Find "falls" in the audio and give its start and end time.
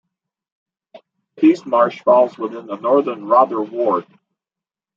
2.03-2.35